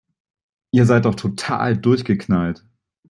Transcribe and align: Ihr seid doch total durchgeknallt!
Ihr 0.71 0.87
seid 0.87 1.05
doch 1.05 1.13
total 1.13 1.77
durchgeknallt! 1.77 2.63